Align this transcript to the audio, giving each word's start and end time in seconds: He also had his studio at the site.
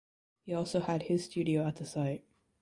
He 0.41 0.51
also 0.55 0.79
had 0.79 1.03
his 1.03 1.25
studio 1.25 1.63
at 1.67 1.75
the 1.75 1.85
site. 1.85 2.23